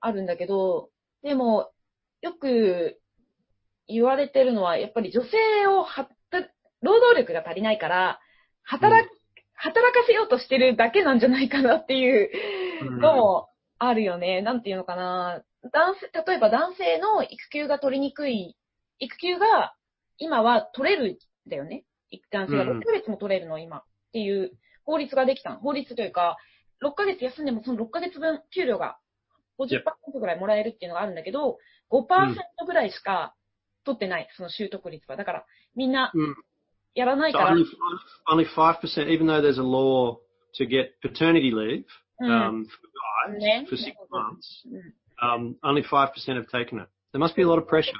[0.00, 0.90] あるんだけど、
[1.22, 1.70] でも、
[2.22, 2.98] よく
[3.86, 6.40] 言われてるのは、やっぱり女性をはた、
[6.82, 8.20] 労働力が足りないから、
[8.62, 9.19] 働く、
[9.62, 14.40] 働かせようとしてるだけなんじゃないかなっていうのもあるよね。
[14.40, 15.42] なんていうのかな。
[15.72, 18.56] 男性、例えば男性の育休が取りにくい、
[18.98, 19.74] 育休が
[20.16, 21.84] 今は取れるだよね。
[22.30, 23.78] 男性が6ヶ月も取れるの、今。
[23.78, 24.52] っていう
[24.84, 25.58] 法律ができたの。
[25.58, 26.38] 法律というか、
[26.82, 28.98] 6ヶ月休んでもその6ヶ月分給料が
[29.58, 31.58] 50%ぐらいもらえるっていうのがあるんだけど、
[31.90, 32.06] 5%
[32.66, 33.34] ぐらいしか
[33.84, 35.16] 取ってない、その習得率は。
[35.16, 36.12] だから、みんな、
[36.94, 37.50] やらないから。
[37.50, 37.64] So
[38.28, 40.18] only, only 5%, even though there's a law
[40.58, 41.84] to get paternity leave,
[42.20, 44.66] um, for guys, for six months,
[45.22, 46.88] um, only 5% have taken it.
[47.12, 47.92] There must be a lot of pressure.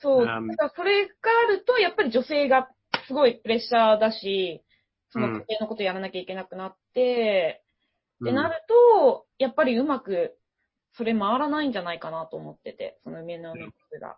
[0.00, 0.26] そう。
[0.26, 1.12] だからそれが
[1.48, 2.68] あると、やっぱり女性が
[3.06, 4.62] すごいプレッシャーだし、
[5.10, 7.62] その家庭のことやらなきゃいけなくなって、
[8.20, 8.54] うん、ってなる
[9.02, 10.36] と、やっぱりうまく、
[10.94, 14.16] それ回らないんじゃないかなと思ってて、その夢の3つが。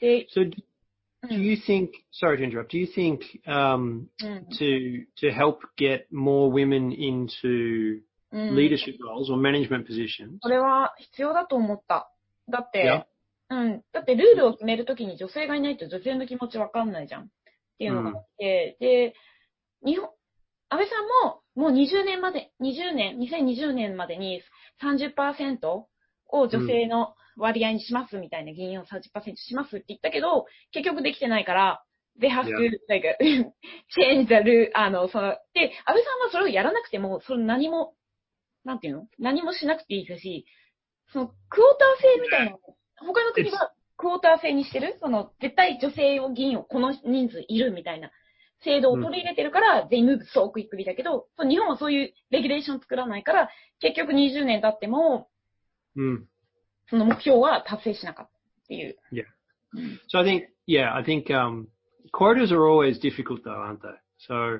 [0.00, 0.50] で、so,
[1.28, 4.08] do you think, sorry to interrupt, do you think um,
[4.58, 8.00] to, to help get more women into
[8.32, 10.38] leadership roles or management positions?
[10.42, 12.10] それは必要だと思った。
[12.48, 13.06] だって、
[13.50, 13.82] うん。
[13.92, 17.22] だってルールを決めるときに女性がいないと女性の気持ちわかんないじゃん。
[17.22, 17.26] っ
[17.78, 19.14] ていうのがあって、うん、で、
[19.84, 20.08] 日本、
[20.68, 24.42] 安倍さんももう20年まで、20年、2020年までに
[24.82, 31.82] 30%を女性の割合にしますみたいな、議員を30%しますって言ったけど、結局できてないから、
[32.20, 33.06] they have to, like,
[33.96, 37.94] change the rule, あの、その、で、安倍さんはそれをやらなくても、それ何も、
[38.64, 39.08] なんていうの？
[39.18, 40.46] 何もしなくていいですし、
[41.12, 41.36] その、クォー
[41.78, 42.56] ター制みたいな、
[42.98, 44.96] 他の国はクォーター制にしてる？
[45.00, 48.10] その、絶対女性を議員をこの人数いるみたいな
[48.64, 55.28] 制度を取り入れてるから、they move so quickly だけど、日本はそういうレギュレーション作らないから、結局20年経っても、
[55.96, 56.26] うん。
[56.89, 58.95] その目標は達成しなかったっていう。
[59.11, 59.23] Yeah.
[60.09, 61.67] So I think, yeah, I think, um,
[62.11, 63.97] quotas are always difficult though, aren't they?
[64.27, 64.59] So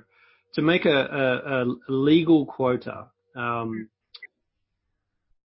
[0.56, 3.89] to make a, a, a legal quota, um,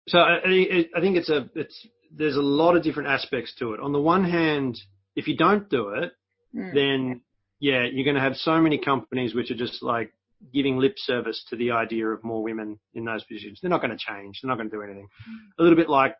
[0.08, 3.80] so I, I think it's a, it's, there's a lot of different aspects to it.
[3.80, 4.78] On the one hand,
[5.16, 6.12] if you don't do it,
[6.54, 6.72] mm.
[6.72, 7.22] then
[7.58, 10.12] yeah, you're going to have so many companies which are just like
[10.52, 13.58] giving lip service to the idea of more women in those positions.
[13.60, 14.40] They're not going to change.
[14.42, 15.08] They're not going to do anything.
[15.28, 15.58] Mm.
[15.58, 16.14] A little bit like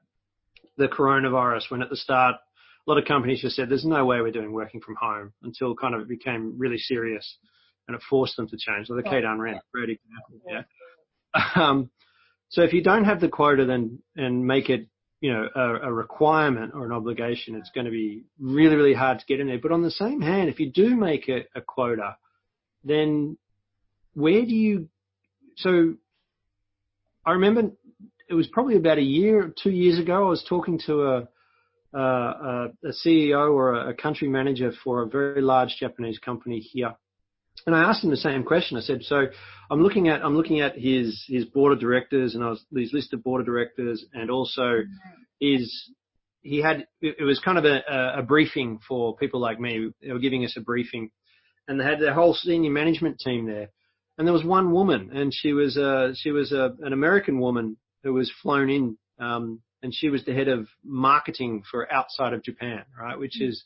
[0.82, 4.20] the coronavirus when at the start, a lot of companies just said, there's no way
[4.22, 7.38] we're doing working from home until kind of it became really serious
[7.88, 8.88] and it forced them to change.
[8.88, 10.41] So the Keidanren, great example.
[10.48, 10.63] Yeah.
[11.56, 11.89] Um,
[12.50, 14.88] so if you don't have the quota then and make it,
[15.22, 19.20] you know, a, a, requirement or an obligation, it's going to be really, really hard
[19.20, 19.60] to get in there.
[19.60, 22.17] But on the same hand, if you do make it a quota,
[22.84, 23.38] then
[24.13, 24.89] where do you,
[25.56, 25.94] so
[27.26, 27.72] I remember
[28.32, 30.26] it was probably about a year, two years ago.
[30.26, 31.28] I was talking to a
[31.94, 36.96] a, a CEO or a country manager for a very large Japanese company here,
[37.67, 38.78] and I asked him the same question.
[38.78, 39.26] I said, "So
[39.70, 42.94] I'm looking at I'm looking at his his board of directors and I was his
[42.94, 44.84] list of board of directors and also
[45.41, 45.91] his
[46.41, 47.82] he had it was kind of a,
[48.20, 49.91] a briefing for people like me.
[50.02, 51.12] They were giving us a briefing,
[51.67, 53.70] and they had their whole senior management team there.
[54.17, 57.76] And there was one woman, and she was a she was a, an American woman
[58.04, 62.44] who was flown in, um, and she was the head of marketing for outside of
[62.44, 63.18] Japan, right?
[63.18, 63.50] Which mm.
[63.50, 63.64] is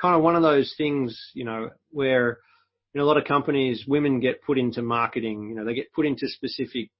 [0.00, 2.38] kind of one of those things, you know, where
[2.94, 6.06] in a lot of companies, women get put into marketing, you know, they get put
[6.06, 6.90] into specific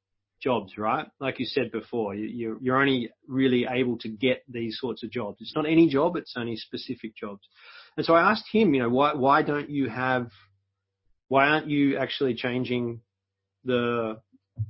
[0.43, 1.07] jobs, right?
[1.21, 5.39] Like you said before, you, you're only really able to get these sorts of jobs.
[5.41, 7.43] It's not any job, it's only specific jobs.
[7.97, 10.31] And so I asked him, you know, why, why don't you have,
[11.29, 13.01] why aren't you actually changing
[13.65, 14.21] the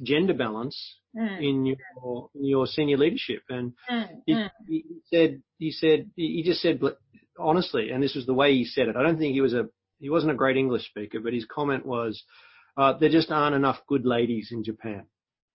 [0.03, 1.38] gender balance mm.
[1.38, 3.42] in your in your senior leadership.
[3.49, 4.09] And mm.
[4.27, 4.51] He, mm.
[4.68, 6.81] he, said he said he just said
[7.38, 8.97] honestly, and this was the way he said it.
[8.97, 9.68] I don't think he was a
[10.01, 12.23] he wasn't a great English speaker, but his comment was
[12.77, 15.05] uh, there just aren't enough good ladies in Japan.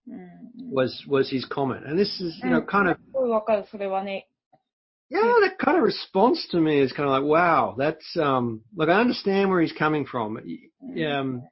[0.10, 0.30] Mm.
[0.56, 2.98] Was was his comment, and this is you know kind of
[5.10, 8.90] yeah, that kind of response to me is kind of like, wow, that's um, like
[8.90, 10.38] I understand where he's coming from.
[10.38, 11.44] Um,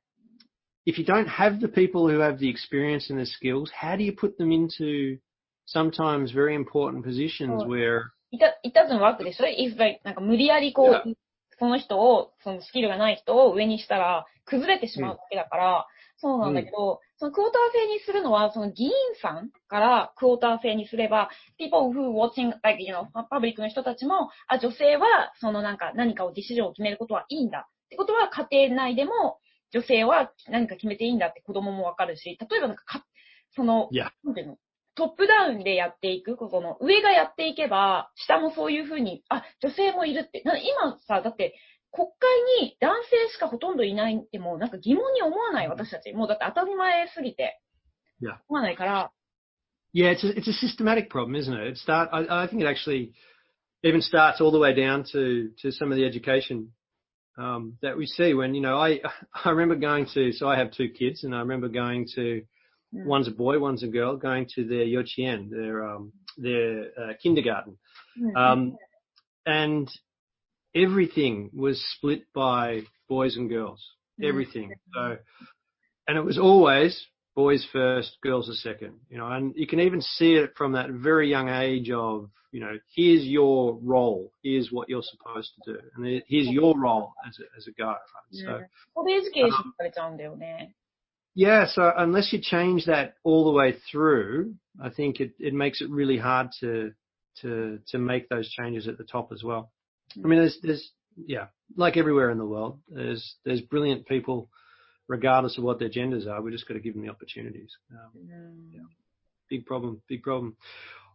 [0.88, 4.04] if you don't have the people who have the experience and the skills, how do
[4.04, 5.17] you put them into
[5.65, 11.13] sometimes very important positions where it, it doesn't work でしょ ?if like, なんか無理やりこう、yeah.
[11.60, 27.67] その人を、そのスキルがない人を上にしたら崩れてしまうわけだから、そうなんだけど、そのクォーター制にするのは、その議員さんからクォーター制にすれば、people who watching, like, you know, パブリックの人たちも、あ、女性は、そのなんか何かをディシジョンを決めることはいいんだ。
[27.88, 29.39] ってことは、家庭内でも、
[29.71, 33.06] 女性は何か決めていいんだって子供もわかるし、例えばなんかか、
[33.56, 33.89] その、
[34.23, 34.58] なんていうの？
[34.95, 40.41] トップダウンでやっていく、ここの上がやっていけば、下もそういうふうに、あ、女性もいるって。
[40.43, 41.53] 今さ、だって
[41.91, 46.12] 国会に男性しかほとんどいないってもうなんか疑問に思わない私たち。
[46.13, 47.62] もうだって当たり前すぎて。
[48.21, 48.38] Yeah.
[48.49, 49.12] 思わないから。
[49.93, 51.67] Yeah, it's a, it's a systematic problem, isn't it?
[51.71, 53.13] It start, I, I think it actually
[53.84, 56.69] even starts all the way down to, to some of the education
[57.38, 59.00] um, that we see when you know I
[59.45, 62.43] I remember going to so I have two kids and I remember going to
[62.93, 63.06] Mm.
[63.06, 67.78] one's a boy one's a girl going to their yochien their um their uh, kindergarten
[68.15, 68.78] うん um
[69.45, 69.89] and
[70.73, 73.82] everything was split by boys and girls
[74.19, 74.23] Mm.
[74.30, 75.17] everything so
[76.08, 77.06] and it was always
[77.38, 78.95] boys first, girls a second.
[79.10, 82.60] You know, and you can even see it from that very young age of, you
[82.60, 87.38] know, here's your role, here's what you're supposed to do, and here's your role as
[87.39, 87.89] a, as a guy.
[87.89, 87.97] Right?
[88.32, 88.60] So,
[88.95, 90.41] well, the education um, goes on, don't?
[91.36, 95.82] Yeah, so unless you change that all the way through, I think it, it makes
[95.82, 96.91] it really hard to
[97.41, 99.71] to to make those changes at the top as well.
[100.15, 104.50] I mean, there's there's yeah, like everywhere in the world, there's there's brilliant people
[105.09, 106.40] regardless of what their genders are.
[106.40, 107.71] We just got to give them the opportunities.
[107.90, 108.88] Um, うん、
[109.49, 110.57] big problem, big problem.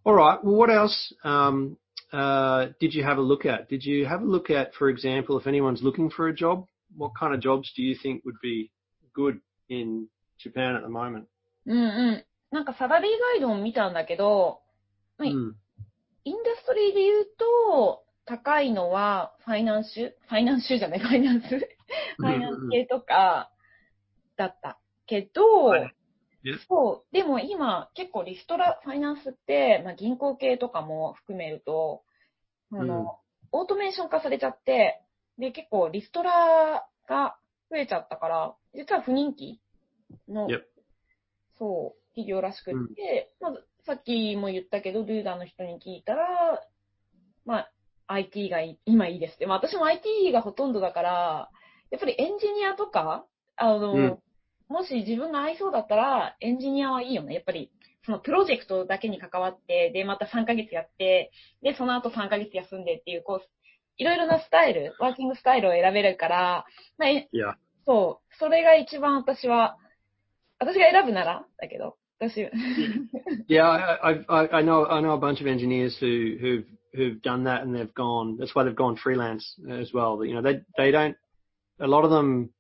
[0.04, 0.44] All right.
[0.44, 1.78] Well, what else um,
[2.14, 3.70] uh, did you have a look at?
[3.70, 7.12] Did you have a look at, for example, if anyone's looking for a job, what
[7.20, 8.72] kind of jobs do you think would be
[9.14, 10.08] good in
[10.40, 11.28] Japan at the moment?
[11.66, 12.26] うんうん。
[12.52, 14.62] なんかサラリーガイドを見たんだけど、
[15.18, 15.54] はい Mm.
[16.24, 23.50] インダストリーで言うと、高いのはファイナンシュファイナンシュじゃない、ファイナンスファイナンス系とか
[24.37, 25.95] だったけど、はい
[26.45, 26.59] Yeah.
[26.69, 32.03] そう、でも今結構リストラ、ファイナンスって、まあ、銀行系とかも含めると、
[32.73, 33.07] あの、うん
[33.53, 35.03] オートメーション化されちゃって、
[35.39, 37.37] で、結構リストラが
[37.71, 39.61] 増えちゃったから、実は不人気
[40.29, 40.49] の.
[41.59, 46.63] そう、企業らしくって、まず、さっきも言ったけど、ルーダーの人に聞いたら、
[47.45, 47.73] まあ、
[48.07, 49.47] IT が今いいですって。
[49.47, 51.51] まあ、私も IT がほとんどだから、
[51.91, 53.27] やっぱりエンジニアとか、
[53.63, 54.19] あの、うん
[54.73, 57.35] もし自分が合いそうだったら、エンジニアはいいよね。
[57.35, 57.71] やっぱり、
[58.07, 61.31] そのプロジェクトだけに関わって、で、また3ヶ月やって、
[61.63, 63.49] で、その後3ヶ月休んでっていう、こう、
[63.99, 66.65] いろいろなスタイル、ワーキングスタイルを選べるから、
[66.97, 67.55] まあ、え Yeah.
[67.85, 69.77] そう、それが一番私は、
[70.59, 72.49] 私が選ぶならだけど、私、
[73.49, 77.63] Yeah, I, I I know, I know a bunch of engineers who, who've, who've done that
[77.63, 80.25] and they've gone, that's why they've gone freelance as well.
[80.25, 81.17] You know, they, they don't,
[81.79, 82.51] a lot of them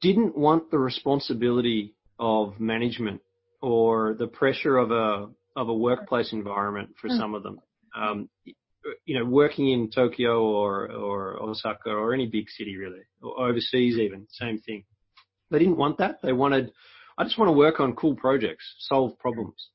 [0.00, 3.20] didn't want the responsibility of management
[3.60, 7.18] or the pressure of a, of a workplace environment for Mm.
[7.18, 7.60] some of them.
[7.94, 8.28] Um,
[9.06, 13.98] you know, working in Tokyo or, or Osaka or any big city really, or overseas
[13.98, 14.84] even, same thing.
[15.50, 16.20] They didn't want that.
[16.22, 16.72] They wanted,
[17.16, 19.68] I just want to work on cool projects, solve problems,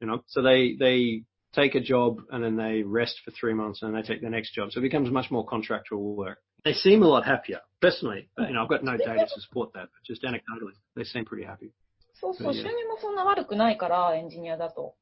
[0.00, 0.22] you know.
[0.26, 1.22] So they they
[1.54, 4.30] take a job and then they rest for three months and then they take the
[4.30, 4.72] next job.
[4.72, 6.38] So it becomes much more contractual work.
[6.64, 8.28] They seem a lot happier, personally.
[8.38, 11.44] You know, I've got no data to support that, but just anecdotally, they seem pretty
[11.44, 11.72] happy.
[12.14, 14.94] そうそう、収入もそんな悪くないから、エンジニアだと。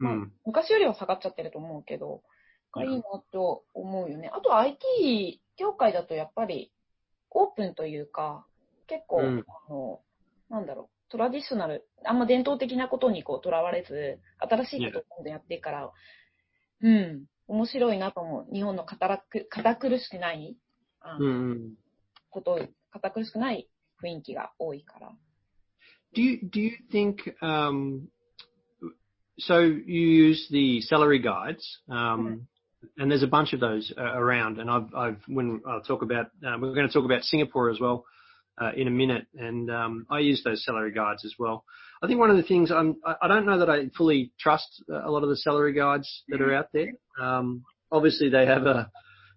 [0.00, 0.30] Mm.
[0.46, 2.22] 昔よりは下がっちゃってると思うけど、
[2.72, 4.30] がいいなと思うよね。
[4.32, 6.72] あと IT 業界だとやっぱり
[7.30, 8.46] オープンというか、
[8.86, 10.00] 結構、うんあの、
[10.50, 15.92] なんだろう、トラディショナル、あんま伝統的なことにこう、とらわれず、新しいことを今度やっていくから、
[16.80, 18.52] うん、面白いなと思う。
[18.52, 19.18] 日本の堅
[19.76, 20.56] 苦しくない、
[21.01, 21.69] あの Mm.
[22.29, 22.59] こと、
[22.91, 23.69] 堅苦しくない
[24.03, 25.11] 雰囲気が多いから。
[26.15, 28.07] Do you do you think um,
[29.39, 29.59] so?
[29.59, 32.47] You use the salary guides, um,
[32.97, 34.59] and there's a bunch of those uh, around.
[34.59, 37.79] And I've, I've when I'll talk about uh, we're going to talk about Singapore as
[37.79, 38.05] well
[38.59, 41.65] uh, in a minute, and um, I use those salary guides as well.
[42.01, 44.83] I think one of the things I'm, I I don't know that I fully trust
[44.89, 46.93] a lot of the salary guides that are out there.
[47.19, 48.89] Um, obviously, they have a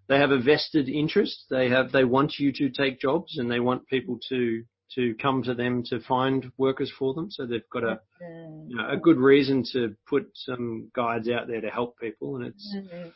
[0.07, 1.45] they have a vested interest.
[1.49, 4.63] They have they want you to take jobs and they want people to
[4.93, 7.31] to come to them to find workers for them.
[7.31, 11.61] So they've got a you know, a good reason to put some guides out there
[11.61, 12.37] to help people.
[12.37, 13.09] And it's mm-hmm.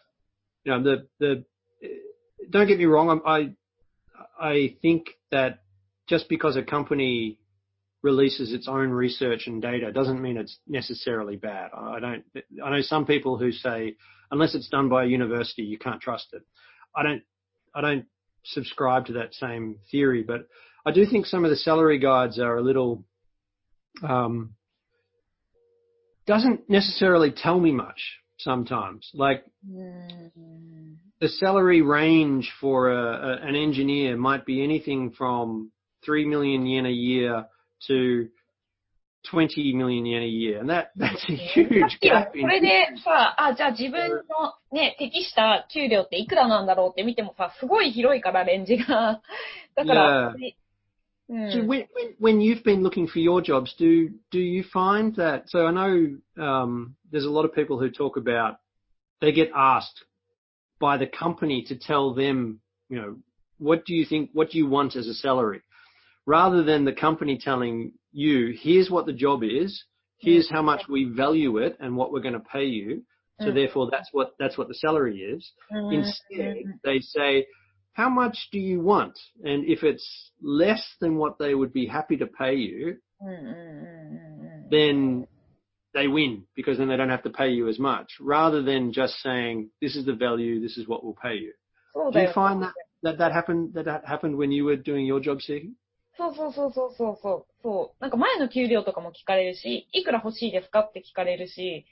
[0.64, 1.46] you know the the
[2.50, 3.22] don't get me wrong.
[3.26, 3.54] I
[4.40, 5.60] I think that
[6.08, 7.38] just because a company
[8.02, 11.70] releases its own research and data doesn't mean it's necessarily bad.
[11.76, 12.24] I don't.
[12.64, 13.96] I know some people who say
[14.32, 16.44] unless it's done by a university, you can't trust it.
[17.00, 17.24] I don't,
[17.74, 18.06] I don't
[18.44, 20.48] subscribe to that same theory, but
[20.86, 23.06] I do think some of the salary guides are a little,
[24.04, 24.56] um,
[26.28, 28.02] doesn't necessarily tell me much
[28.38, 29.10] sometimes.
[29.14, 30.98] Like うん。
[31.22, 35.72] the salary range for a, a, an engineer might be anything from
[36.06, 37.46] 3 million yen a year
[37.88, 38.30] to
[39.31, 40.61] 20 million yen a year.
[40.61, 49.23] And that, that's a huge いや gap こ in れでさ、あ、じゃあ自分のね、適した給料っていくらなんだろうって見てもさ、すごい広いから、レンジが。
[49.75, 50.37] だから、う
[51.27, 51.67] So ん。
[51.67, 55.45] when, when, when you've been looking for your jobs, do do you find that?
[55.47, 58.59] So I know um, there's a lot of people who talk about
[59.23, 60.05] they get asked
[60.79, 63.17] by the company to tell them, you know,
[63.59, 65.63] what do you think, what do you want as a salary?
[66.30, 69.84] rather than the company telling you, here's what the job is,
[70.20, 73.04] here's how much we value it and what we're going to pay you.
[73.42, 73.56] So mm.
[73.56, 75.52] therefore that's what, that's what the salary is.
[75.74, 75.96] Mm-hmm.
[75.96, 76.72] Instead, mm-hmm.
[76.84, 77.48] they say,
[77.94, 79.18] how much do you want?
[79.44, 80.08] And if it's
[80.40, 84.70] less than what they would be happy to pay you, mm-hmm.
[84.70, 85.26] then
[85.96, 89.16] they win because then they don't have to pay you as much rather than just
[89.24, 91.54] saying, this is the value, this is what we'll pay you.
[91.96, 95.08] Well, do you find that, that that happened, that that happened when you were doing
[95.08, 95.74] your job seeking?
[96.18, 97.46] そうそうそうそうそうそう。
[97.64, 98.02] そう。
[98.02, 101.86] なんか前の給料とかも聞かれるし、いくら欲しいですかって聞かれるし.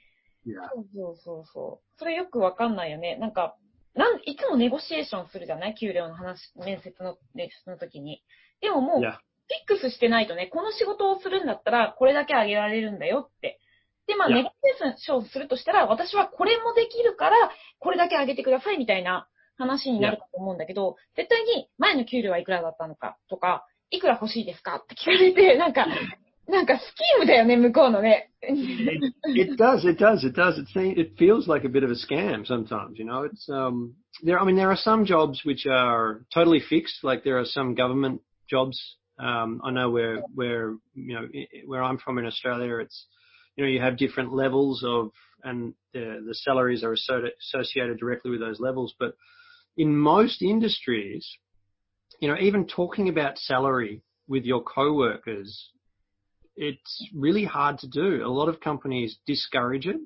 [0.46, 2.00] そうそうそうそう。
[2.00, 3.16] それよくわかんないよね。
[3.18, 3.56] なんか、
[3.94, 5.76] なんいつもネゴシエーションするじゃない？
[5.76, 8.24] 給料の話、面接の、面接の時に。
[8.62, 9.02] でももう.
[9.50, 13.60] フィックスしてないとね、この仕事をするんだったら、これだけ上げられるんだよって。
[14.06, 25.87] で、まあ.ネゴシエーションするとしたら、私はこれもできるから、これだけ上げてくださいみたいな話になるかと思うんだけど、絶対に前の給料はいくらだったのかとか、いくら欲しいですかって聞かれて、なんか、
[26.49, 28.31] なんかスキームだよね、向こうのね。
[28.43, 30.59] It, it does, it does, it does.
[30.59, 33.93] It seems, it feels like a bit of a scam sometimes, you know, it's, um,
[34.25, 37.75] there, I mean, there are some jobs which are totally fixed, like there are some
[37.75, 38.79] government jobs.
[39.19, 43.07] Um, I know where, where, you know, i- where I'm from in Australia, it's,
[43.57, 45.11] you know, you have different levels of,
[45.45, 48.95] and the, the salaries are associ- associated directly with those levels.
[48.99, 49.15] But
[49.77, 51.25] in most industries,
[52.20, 55.72] you know, even talking about salary with your coworkers
[56.58, 58.26] it's really hard to do.
[58.26, 59.98] A lot of companies discourage it.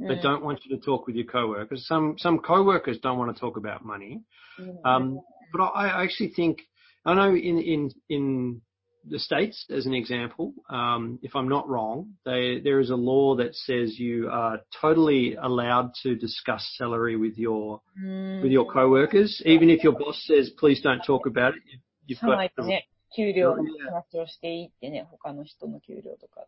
[0.00, 1.86] う They don't want you to talk with your coworkers.
[1.86, 4.22] Some some coworkers don't want to talk about money.
[4.58, 5.20] ん Um,
[5.52, 6.58] but I, I actually think
[7.04, 8.60] I know in in in
[9.07, 13.35] the states, as an example, um, if I'm not wrong, they, there is a law
[13.35, 19.41] that says you are totally allowed to discuss salary with your うん with your coworkers,
[19.45, 21.61] even if your boss says please don't talk about it.
[22.07, 23.91] You've 社内 got でね、給料の Yeah.
[23.91, 26.45] 話をしていいってね、他の人の給料とか。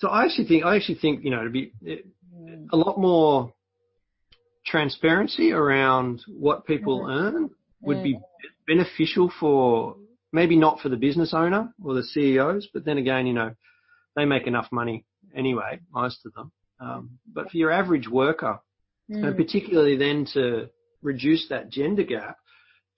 [0.00, 3.52] so I actually think I actually think you know to be うん a lot more
[4.64, 7.50] transparency around what people earn
[7.82, 8.18] would be
[8.66, 9.96] beneficial for
[10.32, 13.54] maybe not for the business owner or the CEOs, but then again, you know,
[14.16, 16.52] they make enough money anyway, most of them.
[16.80, 18.60] Um, but for your average worker,
[19.10, 20.68] うん and particularly then to
[21.02, 22.36] reduce that gender gap,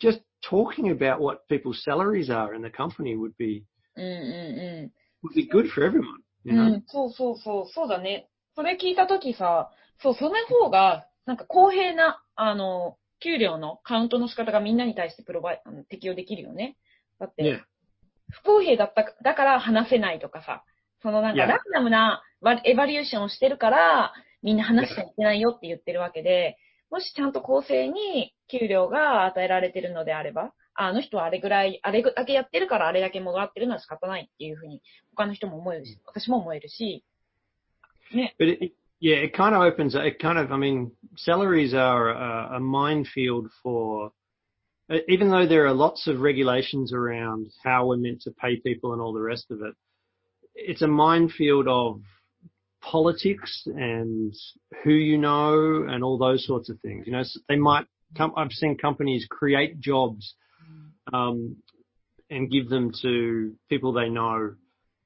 [0.01, 3.65] just talking about what people's salaries are in the company would be
[3.97, 4.93] うんうん
[5.25, 6.23] would be good for everyone.
[6.45, 6.59] う You ん。
[6.59, 6.75] know?
[6.75, 8.29] うん、そうそうそう、そうだね。
[8.55, 9.71] それ聞いたときさ、
[10.01, 16.77] そう、その方が、なんか公平な、あの、給料のカウントの仕方がみんなに対してプロバイあの適用できるよね。
[17.22, 17.60] だって、Yeah.
[18.32, 20.64] 不公平だったか、だから話せないとかさ、
[21.02, 26.58] そのなんか.ランダムなバエバリューションをしてるから、みんな話しちゃいけないよって言ってるわけで、
[26.90, 34.82] もしちゃんと公正に給料が与えられてるのであれば、ああの人はあれぐらい、あれだけやってるからあれだけもらってるのは仕方ないっていうふうに、
[35.16, 37.04] 他の人も思えるし、私も思えるし、
[38.14, 38.36] ね。
[38.40, 39.96] But it, yeah, it kind of opens.
[39.96, 40.52] It kind of.
[40.52, 44.12] I mean, salaries are a, a minefield for.
[45.08, 49.02] Even though there are lots of regulations around how we're meant to pay people and
[49.02, 49.74] all the rest of it,
[50.56, 52.02] it's a minefield of
[52.82, 54.34] politics and
[54.84, 57.06] who you know and all those sorts of things.
[57.06, 57.86] You know, they might.
[58.18, 60.36] Com- I've seen companies create jobs
[61.14, 61.56] um,
[62.30, 64.56] and give them to people they know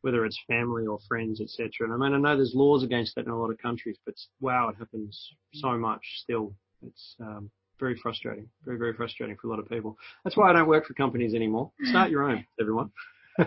[0.02, 1.70] whether it's family or friends, etc.
[1.82, 4.16] And I mean, I know there's laws against that in a lot of countries, but
[4.40, 6.54] wow, it happens so much still.
[6.86, 9.97] It's um, very frustrating, very, very frustrating for a lot of people.
[10.25, 11.71] That's why I don't work for companies anymore.
[11.91, 12.91] Start your own, everyone.
[13.39, 13.47] ね、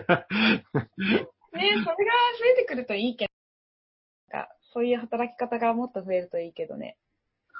[1.52, 6.96] それが増えてくるといいけど、なんかそういう働き方がもっと増えるといいけどね。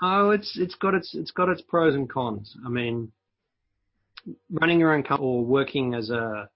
[0.02, 2.56] oh, it's it's got its it's got its pros and cons.
[2.66, 3.08] I mean,
[4.50, 6.50] running your own company or working as a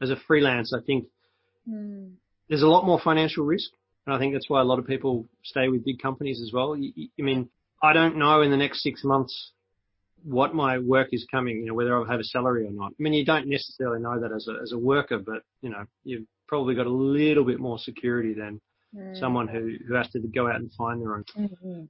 [0.00, 1.06] as a freelance, I think
[1.68, 2.18] うん。
[2.50, 3.70] there's a lot more financial risk.
[4.04, 6.76] And I think that's why a lot of people stay with big companies as well.
[6.76, 7.48] You, you- I mean,
[7.82, 9.52] I don't know in the next six months
[10.24, 12.92] what my work is coming, you know, whether I'll have a salary or not.
[12.92, 15.84] I mean, you don't necessarily know that as a, as a worker, but, you know,
[16.04, 18.60] you've probably got a little bit more security than
[18.94, 21.24] うん someone who, who has to go out and find their own.
[21.36, 21.88] うんうん。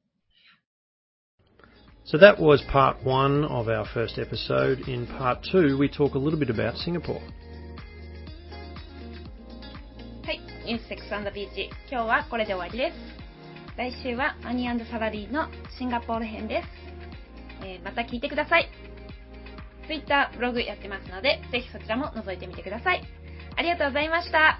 [2.04, 4.88] So that was part one of our first episode.
[4.88, 7.20] In part two, we talk a little bit about Singapore.
[10.24, 13.15] はい、ニュースセックスビーチ、今日はこれで終わりです。
[13.77, 16.67] 来週はマニーサラリーのシンガポール編です。
[17.63, 18.67] えーまた聞いてください。
[19.85, 23.03] Twitter、ブログやってますので、ぜひそちらも覗いてみてください。
[23.55, 24.59] ありがとうございました。